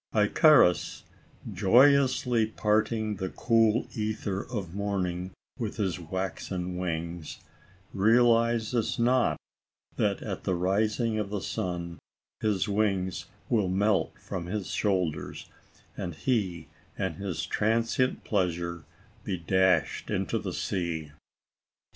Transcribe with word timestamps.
Icarus, 0.15 1.03
joyously 1.53 2.47
parting 2.47 3.17
the 3.17 3.29
cool 3.29 3.85
ether 3.93 4.41
of 4.43 4.73
morning 4.73 5.29
with 5.59 5.77
his 5.77 5.99
waxen 5.99 6.75
wings, 6.75 7.39
realizes 7.93 8.97
not, 8.97 9.37
that, 9.97 10.23
at 10.23 10.43
the 10.43 10.55
rising 10.55 11.19
of 11.19 11.29
the 11.29 11.39
Sun, 11.39 11.99
his 12.39 12.67
wings 12.67 13.25
will 13.47 13.69
melt 13.69 14.13
from 14.19 14.47
his 14.47 14.71
shoulders, 14.71 15.45
and 15.95 16.15
he 16.15 16.67
and 16.97 17.17
his 17.17 17.45
transient 17.45 18.23
pleasure 18.23 18.85
be 19.23 19.37
dashed 19.37 20.09
into 20.09 20.39
the 20.39 20.51
sea. 20.53 21.11